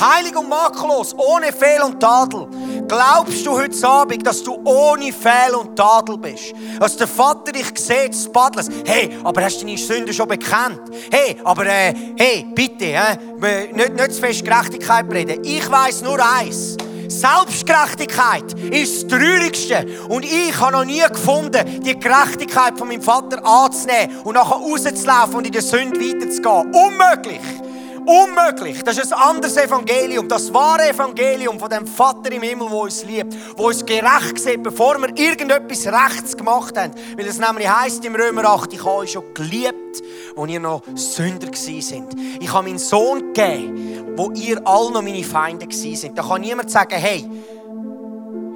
[0.00, 2.46] Heilig und makellos, ohne Fehl und Tadel.
[2.86, 6.54] Glaubst du heute Abend, dass du ohne Fehl und Tadel bist?
[6.78, 8.68] Dass der Vater dich sieht, Spadles.
[8.86, 10.80] Hey, aber hast du deine Sünde schon bekannt?
[11.10, 15.42] Hey, aber äh, hey, bitte, äh, nicht, nicht zu fest Gerechtigkeit reden.
[15.42, 16.76] Ich weiß nur eins.
[17.08, 19.86] Selbstgerechtigkeit ist das Traurigste.
[20.08, 25.36] Und ich habe noch nie gefunden, die Gerechtigkeit von meinem Vater anzunehmen und nachher rauszulaufen
[25.36, 26.74] und in der Sünde weiterzugehen.
[26.74, 27.67] Unmöglich.
[28.08, 28.82] Unmöglich.
[28.84, 30.26] Das ist ein anderes Evangelium.
[30.28, 34.62] Das wahre Evangelium von dem Vater im Himmel, der uns liebt, der uns gerecht sieht,
[34.62, 36.94] bevor wir irgendetwas Rechts gemacht haben.
[37.18, 40.02] Weil es nämlich heisst im Römer 8, ich habe euch schon geliebt,
[40.34, 42.16] als ihr noch Sünder sind.
[42.40, 46.16] Ich habe meinen Sohn gegeben, wo ihr alle noch meine Feinde sind.
[46.16, 47.28] Da kann niemand sagen, hey,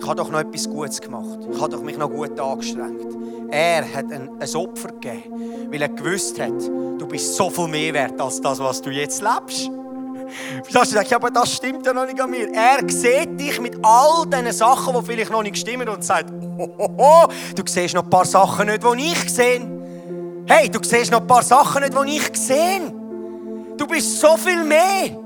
[0.03, 1.39] ich habe doch noch etwas Gutes gemacht.
[1.53, 3.07] Ich habe doch mich noch gut angestrengt.
[3.51, 6.61] Er hat ein, ein Opfer gegeben, weil er gewusst hat,
[6.99, 9.71] du bist so viel mehr wert als das, was du jetzt lebst.
[10.65, 11.01] Verstehst du?
[11.01, 12.53] Ich aber das stimmt ja noch nicht an mir.
[12.53, 16.69] Er sieht dich mit all diesen Sachen, die vielleicht noch nicht stimmen und sagt, oh,
[16.79, 19.61] oh, oh, du siehst noch ein paar Sachen nicht, die ich sehe.
[20.47, 22.93] Hey, du siehst noch ein paar Sachen nicht, die ich sehe.
[23.77, 25.22] Du bist so viel mehr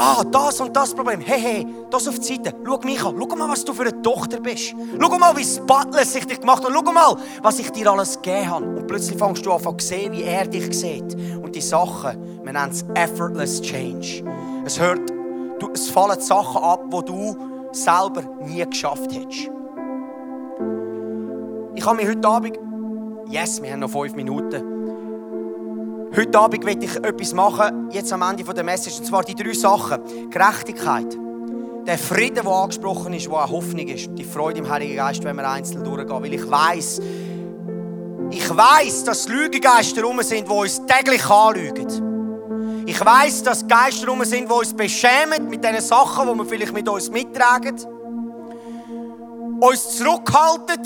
[0.00, 1.20] ah, das und das Problem.
[1.20, 2.54] Hey, hey, das auf die Seite.
[2.64, 3.14] Schau mich an.
[3.18, 4.74] Schau mal, was du für eine Tochter bist.
[4.98, 6.72] Schau mal, wie spotless ich dich gemacht habe.
[6.72, 8.64] Schau mal, was ich dir alles gegeben habe.
[8.64, 11.14] Und plötzlich fängst du an zu sehen, wie er dich sieht.
[11.36, 14.24] Und die Sachen, man nennt es effortless change.
[14.64, 15.10] Es hört,
[15.58, 17.36] du, es fallen Sachen ab, wo du
[17.72, 19.50] selber nie geschafft hättest.
[21.74, 22.58] Ich habe mir heute Abend,
[23.28, 24.79] yes, wir haben noch fünf Minuten,
[26.16, 29.52] Heute Abend werde ich etwas machen, jetzt am Ende der Message, und zwar die drei
[29.52, 30.28] Sachen.
[30.28, 31.16] Gerechtigkeit,
[31.86, 35.36] der Frieden, der angesprochen ist, der eine Hoffnung ist, die Freude im Heiligen Geist, wenn
[35.36, 36.10] wir einzeln durchgehen.
[36.10, 37.00] Weil ich weiß,
[38.32, 42.84] ich weiß, dass Lügengeister rum sind, die uns täglich anlügen.
[42.86, 46.72] Ich weiß, dass Geister rum sind, die uns beschämen mit den Sachen, die wir vielleicht
[46.72, 47.76] mit uns mittragen
[49.60, 50.78] uns zurückhalten,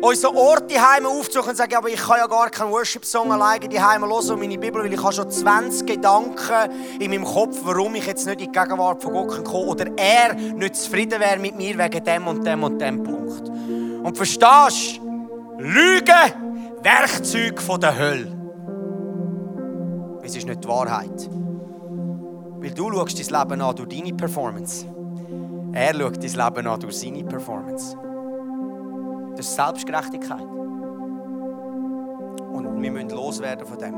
[0.00, 4.02] unsere Orte daheim aufzusuchen und sagen, aber ich kann ja gar keinen Worship-Song alleine daheim
[4.02, 8.06] hören und meine Bibel, weil ich habe schon 20 Gedanken in meinem Kopf, warum ich
[8.06, 11.78] jetzt nicht in die Gegenwart von Gott komme oder er nicht zufrieden wäre mit mir
[11.78, 13.48] wegen dem und dem und dem Punkt.
[13.48, 15.12] Und verstehst du?
[15.58, 18.36] Lügen, Werkzeug von der Hölle.
[20.24, 21.30] Es ist nicht die Wahrheit.
[22.58, 24.86] Weil du schaust dein Leben an durch deine Performance.
[25.74, 27.96] Er schaut dein Leben an durch seine Performance.
[29.36, 30.42] Das ist Selbstgerechtigkeit.
[32.52, 33.94] Und wir müssen loswerden von dem.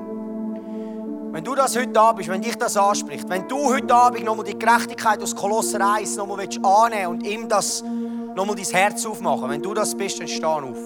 [1.32, 4.56] Wenn du das heute Abend wenn dich das anspricht, wenn du heute Abend nochmal die
[4.56, 9.74] Gerechtigkeit aus Kolosser 1 nochmal annehmen und ihm das nochmal dein Herz aufmachen, wenn du
[9.74, 10.78] das bist, dann steh auf.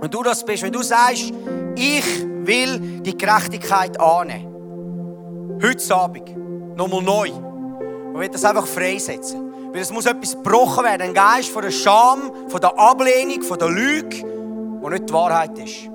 [0.00, 1.32] Wenn du das bist, wenn du sagst,
[1.74, 9.51] ich will die Gerechtigkeit annehmen, heute Abend, nochmal neu, und will das einfach freisetzen.
[9.72, 11.02] Weil es muss etwas gebrochen werden.
[11.02, 15.58] Ein Geist von der Scham, von der Ablehnung, von der Lüge, die nicht die Wahrheit
[15.58, 15.88] ist.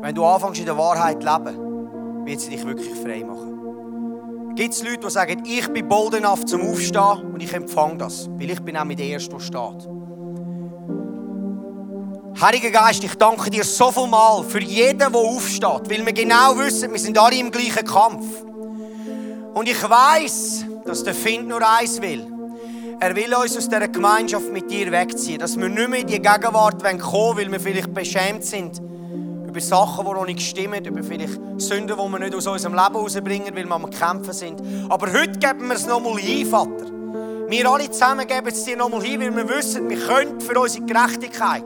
[0.00, 4.54] Wenn du anfängst in der Wahrheit zu leben, wird sie dich wirklich frei machen.
[4.54, 8.28] Gibt es Leute, die sagen, ich bin bold enough zum Aufstehen und ich empfange das,
[8.30, 9.88] weil ich bin auch mit der Erste, der steht.
[12.40, 16.56] Heiliger Geist, ich danke dir so viel Mal für jeden, der aufsteht, weil wir genau
[16.56, 18.24] wissen, wir sind alle im gleichen Kampf.
[19.54, 22.37] Und ich weiß, dass der Find nur eins will.
[23.00, 26.20] Er will uns aus dieser Gemeinschaft mit dir wegziehen, dass wir nicht mehr in die
[26.20, 28.80] Gegenwart kommen wollen, weil wir vielleicht beschämt sind
[29.46, 32.96] über Sachen, die noch nicht stimmen, über vielleicht Sünden, die wir nicht aus unserem Leben
[32.96, 34.60] rausbringen, weil wir am Kämpfen sind.
[34.88, 36.86] Aber heute geben wir es nochmal hin, Vater.
[37.48, 40.84] Wir alle zusammen geben es dir nochmal hin, weil wir wissen, wir können für unsere
[40.84, 41.64] Gerechtigkeit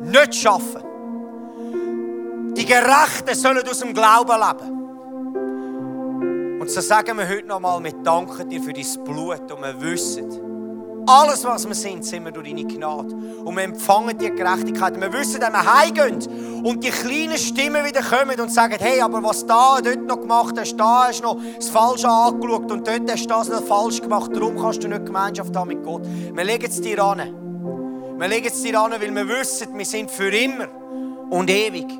[0.00, 0.82] nicht schaffen.
[2.56, 4.83] Die Gerechten sollen aus dem Glauben leben.
[6.64, 10.30] Und so sagen wir heute nochmal, wir danken dir für dein Blut und wir wissen,
[11.06, 13.14] alles, was wir sind, sind wir durch deine Gnade.
[13.44, 14.94] Und wir empfangen die Gerechtigkeit.
[14.94, 19.02] Und wir wissen, wenn wir heimgehen und die kleinen Stimmen wieder kommen und sagen, hey,
[19.02, 22.88] aber was da dort noch gemacht hast, da hast du noch das Falsche angeschaut und
[22.88, 26.06] dort hast du das noch falsch gemacht, darum kannst du nicht Gemeinschaft haben mit Gott.
[26.32, 28.16] Wir legen es dir an.
[28.18, 30.68] Wir legen es dir an, weil wir wissen, wir sind für immer
[31.28, 31.90] und ewig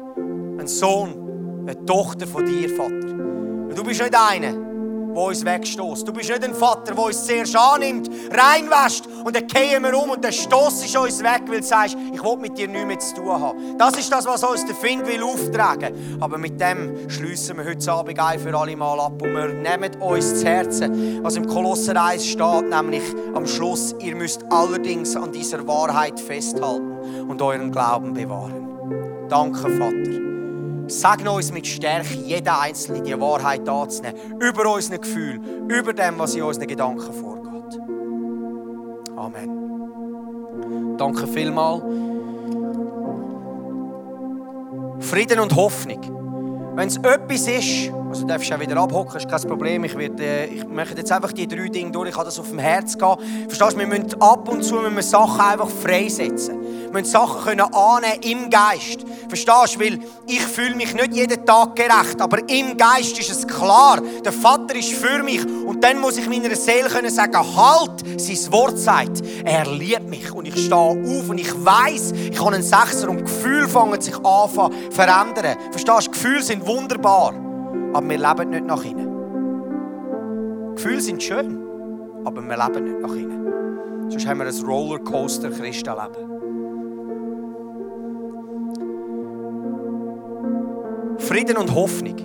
[0.58, 3.33] ein Sohn, eine Tochter von dir, Vater.
[3.74, 6.06] Du bist nicht einer, der uns wegstoßt.
[6.06, 10.10] Du bist nicht ein Vater, der uns zuerst annimmt, reinwäscht und dann gehen wir um
[10.10, 13.14] und dann stoßt uns weg, weil du sagst, ich will mit dir nichts mehr zu
[13.16, 13.78] tun haben.
[13.78, 16.18] Das ist das, was uns der Find will auftragen.
[16.20, 19.94] Aber mit dem schließen wir heute Abend ein für alle Mal ab und wir nehmen
[20.00, 23.02] uns zu Herzen, was im Kolosser 1 steht, nämlich
[23.34, 29.28] am Schluss, ihr müsst allerdings an dieser Wahrheit festhalten und euren Glauben bewahren.
[29.28, 30.33] Danke, Vater.
[30.86, 34.40] Segne uns mit Stärke, jeder Einzelne die Wahrheit anzunehmen.
[34.40, 37.80] Über unsere Gefühle, über dem, was in unseren Gedanken vorgeht.
[39.16, 40.96] Amen.
[40.96, 41.82] Danke vielmals.
[45.00, 46.74] Frieden und Hoffnung.
[46.76, 49.82] Wenn es etwas ist, also darfst auch wieder abhocken, ist kein Problem.
[49.82, 52.10] Ich, werde, äh, ich möchte jetzt einfach die drei Dinge durch.
[52.10, 53.16] Ich habe das auf dem Herz gehen.
[53.48, 56.62] Verstehst du, wir müssen ab und zu müssen wir Sachen einfach freisetzen.
[56.62, 59.04] Wir müssen Sachen können annehmen im Geist.
[59.26, 59.80] Verstehst du?
[59.80, 59.98] Weil
[60.28, 64.00] ich fühle mich nicht jeden Tag gerecht, aber im Geist ist es klar.
[64.24, 65.44] Der Vater ist für mich.
[65.44, 70.32] Und dann muss ich meiner Seele können sagen, halt, sein Wort sagt, er liebt mich.
[70.32, 74.14] Und ich stehe auf und ich weiß, ich habe einen Sechser und Gefühle fangen sich
[74.14, 75.56] an zu verändern.
[75.72, 76.12] Verstehst du?
[76.12, 77.43] Gefühle sind wunderbar
[77.92, 80.74] aber wir leben nicht nach innen.
[80.74, 81.58] Gefühle sind schön,
[82.24, 84.10] aber wir leben nicht nach innen.
[84.10, 86.34] Sonst haben wir ein Rollercoaster Christenleben.
[91.18, 92.16] Frieden und Hoffnung.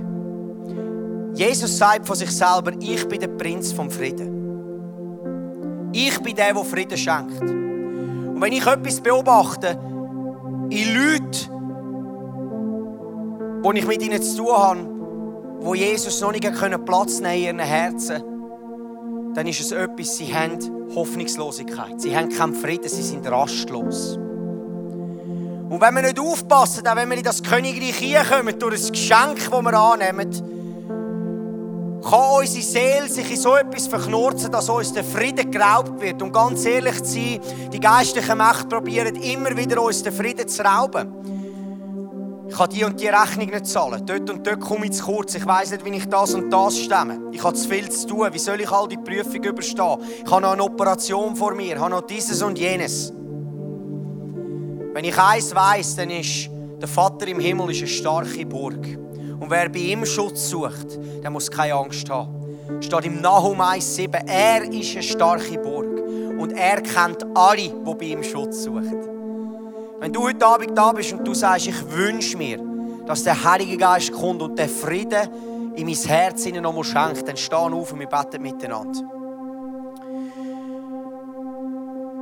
[1.34, 5.90] Jesus sagt von sich selber, ich bin der Prinz vom Frieden.
[5.94, 7.42] Ich bin der, der Frieden schenkt.
[7.42, 9.80] Und wenn ich etwas beobachte,
[10.70, 11.50] in Leuten,
[13.64, 14.99] wo ich mit ihnen zu tun habe,
[15.62, 16.46] wo Jesus noch nicht
[16.86, 18.24] Platz nehmen in ihren Herzen,
[19.36, 20.58] dann ist es etwas, sie haben
[20.96, 22.02] Hoffnungslosigkeit.
[22.02, 24.18] Sie haben keinen Frieden, sie sind rastlos.
[25.70, 29.52] Und wenn wir nicht aufpassen, auch wenn wir in das Königreich hineinkommen, durch ein Geschenk,
[29.52, 30.32] das wir annehmen,
[32.02, 36.22] kann unsere Seele sich in so etwas verknurzen, dass uns der Frieden geraubt wird.
[36.22, 37.40] Und ganz ehrlich zu sein,
[37.72, 41.39] die geistliche Macht probieren immer wieder uns den Frieden zu rauben.
[42.50, 44.04] Ich kann die und die Rechnung nicht zahlen.
[44.06, 45.36] Dort und dort komme ich zu kurz.
[45.36, 47.20] Ich weiß nicht, wie ich das und das stemme.
[47.32, 48.28] Ich habe zu viel zu tun.
[48.32, 49.98] Wie soll ich all die Prüfung überstehen?
[50.26, 51.76] Ich habe noch eine Operation vor mir.
[51.76, 53.14] Ich habe noch dieses und jenes.
[54.94, 56.50] Wenn ich eins weiß, dann ist
[56.82, 58.98] der Vater im Himmel ist eine starke Burg.
[59.40, 62.82] Und wer bei ihm Schutz sucht, der muss keine Angst haben.
[62.82, 66.00] Steht im Nahum 1,7, er ist eine starke Burg.
[66.40, 69.19] Und er kennt alle, die bei ihm Schutz suchen.
[70.00, 72.58] Wenn du heute Abend da bist und du sagst, ich wünsche mir,
[73.06, 77.56] dass der Heilige Geist kommt und der Frieden in mein Herz noch schenkt, dann steh
[77.56, 79.02] auf und wir beten miteinander.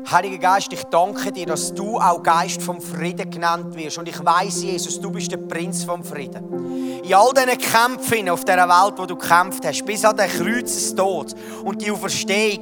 [0.09, 3.97] Heiliger Geist, ich danke dir, dass du auch Geist vom Frieden genannt wirst.
[3.97, 7.03] Und ich weiß, Jesus, du bist der Prinz vom Frieden.
[7.03, 11.35] In all diesen Kämpfen auf dieser Welt, wo du gekämpft hast, bis an den Kreuzestod
[11.63, 12.61] und die Auferstehung,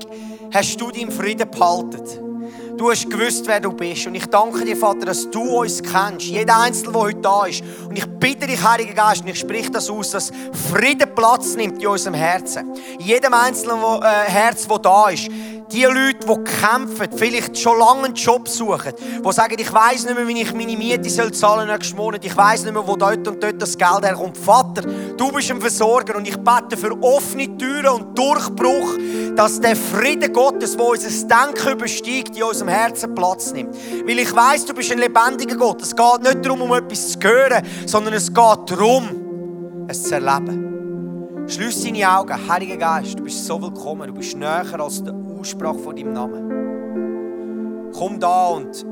[0.52, 2.35] hast du deinen Frieden behalten.
[2.78, 4.06] Du hast gewusst, wer du bist.
[4.06, 6.26] Und ich danke dir, Vater, dass du uns kennst.
[6.26, 7.64] Jeder Einzelne, der heute da ist.
[7.88, 10.32] Und ich bitte dich, Heiliger Geist, und ich spreche das aus, dass
[10.72, 12.74] Frieden Platz nimmt in unserem Herzen.
[13.00, 15.30] In jedem einzelnen äh, Herz, das da ist
[15.72, 18.94] die Leute, die kämpfen, vielleicht schon lange einen Job suchen,
[19.26, 22.36] die sagen, ich weiß nicht mehr, wie ich meine Miete soll zahlen nächsten Monat, ich
[22.36, 24.38] weiß nicht mehr, wo dort und dort das Geld herkommt.
[24.38, 24.84] Vater,
[25.18, 28.98] du bist ein Versorger und ich bete für offene Türen und Durchbruch,
[29.36, 33.76] dass der Friede Gottes, wo unser Denken übersteigt, in unserem Herzen Platz nimmt.
[34.06, 35.82] Weil ich weiß, du bist ein lebendiger Gott.
[35.82, 41.46] Es geht nicht darum, um etwas zu hören, sondern es geht darum, es zu erleben.
[41.48, 45.78] Schließ deine Augen, Heiliger Geist, du bist so willkommen, du bist näher als der Aussprache
[45.78, 47.92] von deinem Namen.
[47.94, 48.84] Komm da und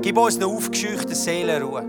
[0.00, 1.84] gib uns eine aufgescheuchte Seelenruhe.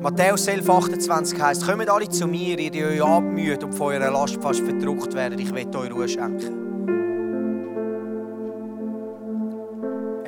[0.00, 4.10] Matthäus 11, 28 heißt: Kommt alle zu mir, ihr die euch abmüht und von eurer
[4.10, 5.38] Last fast verdruckt werdet.
[5.40, 6.67] Ich will euch Ruhe schenken.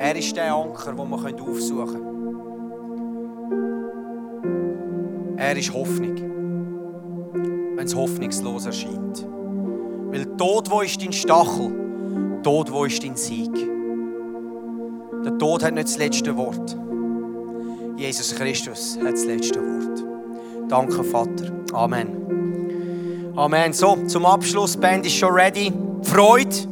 [0.01, 2.17] Er ist der Anker, den wir aufsuchen können.
[5.37, 6.15] Er ist Hoffnung,
[7.75, 9.27] wenn es hoffnungslos erscheint.
[10.09, 12.39] Weil Tod, wo ist dein Stachel?
[12.41, 13.53] Tod, wo ist dein Sieg?
[15.23, 16.75] Der Tod hat nicht das letzte Wort.
[17.95, 20.03] Jesus Christus hat das letzte Wort.
[20.67, 21.51] Danke, Vater.
[21.73, 23.33] Amen.
[23.35, 23.71] Amen.
[23.71, 24.75] So, zum Abschluss.
[24.75, 25.71] Band ist schon ready.
[26.01, 26.70] Freude.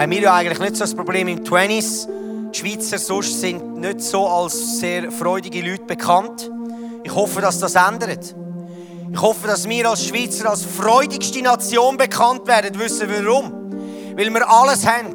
[0.00, 2.08] Haben wir ja eigentlich nicht so das Problem im 20s.
[2.54, 6.50] Die Schweizer sonst sind nicht so als sehr freudige Leute bekannt.
[7.04, 8.34] Ich hoffe, dass das ändert.
[9.12, 12.78] Ich hoffe, dass wir als Schweizer als freudigste Nation bekannt werden.
[12.78, 13.52] Wissen warum?
[14.16, 15.12] Weil wir alles haben.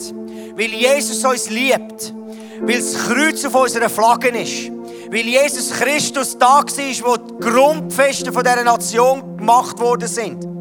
[0.56, 2.14] Weil Jesus uns liebt.
[2.62, 4.72] Weil das Kreuz auf unserer Flagge ist.
[5.10, 10.55] Weil Jesus Christus da war, wo die Grundfesten dieser Nation gemacht worden sind.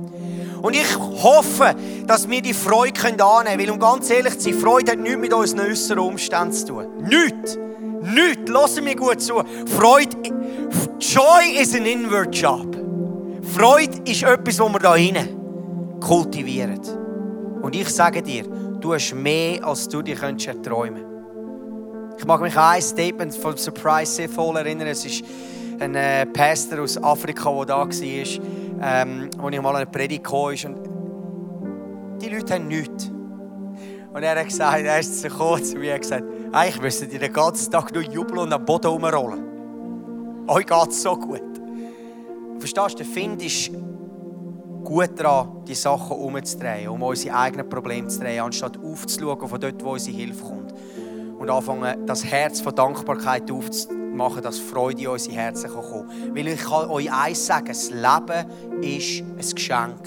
[0.65, 1.75] Und ich hoffe,
[2.07, 3.61] dass wir die Freude annehmen können.
[3.61, 6.87] Weil, um ganz ehrlich zu sein, Freude hat nichts mit unseren äußeren Umständen zu tun.
[7.03, 7.59] Nichts.
[8.01, 8.51] Nichts.
[8.51, 9.43] Lassen mir gut zu.
[9.77, 10.17] Freude,
[10.99, 12.75] Joy is an inward job.
[13.55, 15.37] Freude ist etwas, das wir da hinein
[16.01, 16.81] kultivieren.
[17.61, 18.45] Und ich sage dir,
[18.81, 22.21] du hast mehr, als du dir erträumen könntest.
[22.21, 24.87] Ich mag mich an ein Statement von Surprise sehr voll erinnern.
[24.87, 25.25] Es ist
[25.79, 27.87] ein äh, Pastor aus Afrika, der da war,
[28.83, 30.45] ähm, wo ich mal eine Predigt kam.
[30.45, 33.11] Und die Leute haben nichts.
[34.15, 36.25] Und er hat gesagt, er ist zu kurz zu mir gesagt,
[36.69, 39.45] ich müsste den ganzen Tag nur jubeln und am Boden rumrollen.
[40.47, 41.43] Euch geht es so gut.
[42.59, 43.73] Verstehst du, der Find ist
[44.85, 49.83] gut daran, die Sachen umzudrehen, um unsere eigenen Probleme zu drehen, anstatt aufzuschauen von dort,
[49.85, 50.75] wo unsere Hilfe kommt.
[51.39, 53.51] Und anfangen, das Herz von Dankbarkeit
[54.15, 56.35] aufzumachen, dass Freude in unsere Herzen kann.
[56.35, 59.99] Weil ich kann euch eins sagen, das Leben ist ein Geschenk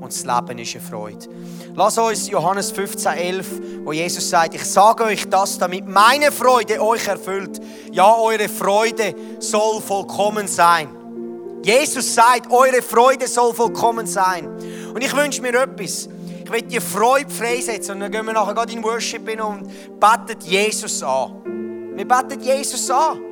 [0.00, 1.26] und das Leben ist eine Freude.
[1.74, 6.80] Lass uns Johannes 15, 11, wo Jesus sagt, ich sage euch das, damit meine Freude
[6.80, 7.60] euch erfüllt.
[7.92, 10.88] Ja, eure Freude soll vollkommen sein.
[11.62, 14.46] Jesus sagt, eure Freude soll vollkommen sein.
[14.94, 16.08] Und ich wünsche mir etwas.
[16.44, 19.68] Ich will die Freude freisetzen und dann gehen wir nachher gerade in Worship hin und
[19.98, 21.42] beten Jesus an.
[21.96, 23.25] Wir beten Jesus an.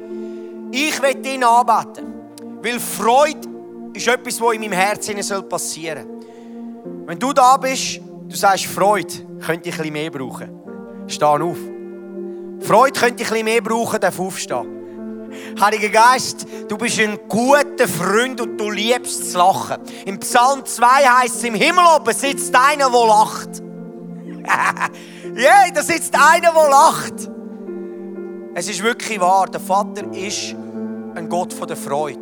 [0.70, 2.14] Ich will ihn anbeten.
[2.62, 3.48] Weil Freude
[3.92, 5.16] ist etwas, was in meinem Herzen
[5.48, 7.06] passieren soll.
[7.06, 10.50] Wenn du da bist, du sagst Freude, könnte ich ein mehr brauchen.
[11.06, 11.58] Steh auf.
[12.60, 14.84] Freude könnte ich ein mehr brauchen, darf aufstehen.
[15.60, 19.78] Heiliger Geist, du bist ein guter Freund und du liebst zu lachen.
[20.06, 23.48] Im Psalm 2 heißt es, im Himmel oben sitzt einer, der lacht.
[25.36, 27.33] yeah, da sitzt einer, der lacht.
[28.56, 30.54] Es ist wirklich wahr, der Vater ist
[31.16, 32.20] ein Gott der Freude.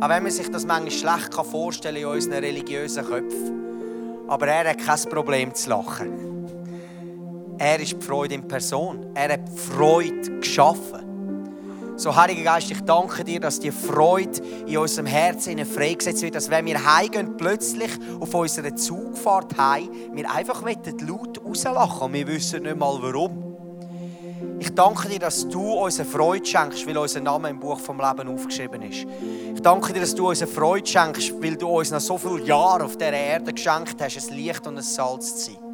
[0.00, 4.26] Auch wenn man sich das manchmal schlecht vorstellen kann in unseren religiösen Köpfen.
[4.26, 6.46] Aber er hat kein Problem zu lachen.
[7.58, 9.06] Er ist die Freude in Person.
[9.14, 11.94] Er hat die Freude geschaffen.
[11.94, 16.50] So, Heiliger Geist, ich danke dir, dass die Freude in unserem Herzen freigesetzt wird, dass
[16.50, 22.64] wenn wir heimgehen, plötzlich auf unserer Zugfahrt heim, wir einfach laut rauslachen und wir wissen
[22.64, 23.47] nicht mal warum.
[24.60, 28.00] Ich danke dir, dass du uns eine Freude schenkst, weil unser Name im Buch vom
[28.00, 29.06] Leben aufgeschrieben ist.
[29.54, 32.44] Ich danke dir, dass du uns eine Freude schenkst, weil du uns nach so vielen
[32.44, 35.68] Jahren auf dieser Erde geschenkt hast, ein Licht und ein Salz zu sein.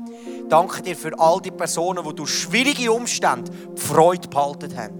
[0.49, 4.97] Danke dir für all die Personen, die durch schwierige Umstände die Freude behalten haben.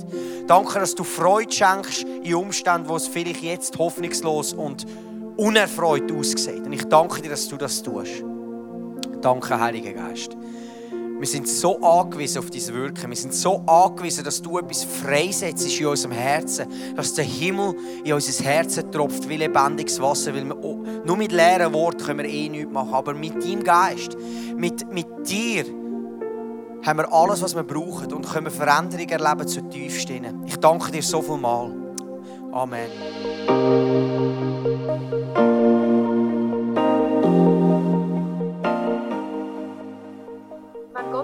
[0.47, 4.87] Danke, dass du Freude schenkst in Umständen, wo es vielleicht jetzt hoffnungslos und
[5.37, 6.65] unerfreut aussieht.
[6.65, 8.25] Und ich danke dir, dass du das tust.
[9.21, 10.37] Danke, Heiliger Geist.
[11.19, 13.09] Wir sind so angewiesen auf dein Wirken.
[13.09, 16.67] Wir sind so angewiesen, dass du etwas freisetzt in unserem Herzen.
[16.97, 20.35] Dass der Himmel in unser Herzen tropft wie lebendiges Wasser.
[20.35, 20.55] Weil wir,
[21.05, 22.93] nur mit leeren Worten können wir eh nichts machen.
[22.93, 24.17] Aber mit deinem Geist,
[24.57, 25.65] mit, mit dir,
[26.85, 30.45] haben wir alles, was wir brauchen und können Veränderungen erleben zu tiefsten.
[30.47, 31.73] Ich danke dir so viel mal.
[32.53, 32.91] Amen.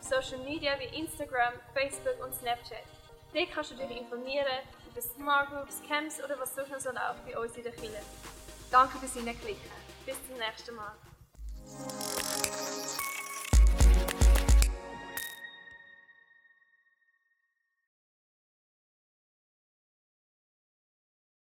[0.00, 2.84] Social Media wie Instagram, Facebook und Snapchat.
[3.32, 4.46] Dort kannst du dich informieren
[4.90, 8.02] über Smart Groups, Camps oder was sonst noch so läuft bei uns in der Kirche.
[8.70, 9.70] Danke fürs Hineinklicken.
[10.06, 10.94] Bis zum nächsten Mal.